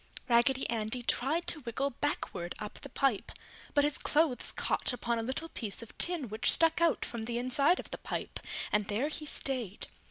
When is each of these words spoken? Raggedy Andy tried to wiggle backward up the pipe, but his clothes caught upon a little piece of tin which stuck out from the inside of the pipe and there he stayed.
Raggedy 0.27 0.67
Andy 0.67 1.03
tried 1.03 1.45
to 1.45 1.59
wiggle 1.59 1.91
backward 1.91 2.55
up 2.57 2.81
the 2.81 2.89
pipe, 2.89 3.31
but 3.75 3.83
his 3.83 3.99
clothes 3.99 4.51
caught 4.51 4.93
upon 4.93 5.19
a 5.19 5.21
little 5.21 5.49
piece 5.49 5.83
of 5.83 5.95
tin 5.99 6.27
which 6.27 6.51
stuck 6.51 6.81
out 6.81 7.05
from 7.05 7.25
the 7.25 7.37
inside 7.37 7.79
of 7.79 7.91
the 7.91 7.99
pipe 7.99 8.39
and 8.71 8.87
there 8.87 9.09
he 9.09 9.27
stayed. 9.27 9.85